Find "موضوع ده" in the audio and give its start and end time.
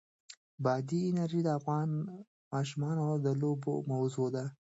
3.91-4.45